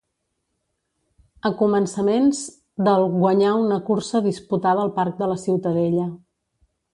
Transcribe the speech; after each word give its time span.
A 1.49 1.51
començaments 1.59 2.39
del 2.87 3.05
guanyà 3.17 3.53
una 3.67 3.77
cursa 3.91 4.23
disputada 4.29 4.83
al 4.87 4.91
Parc 4.97 5.21
de 5.21 5.29
la 5.35 5.37
Ciutadella. 5.45 6.09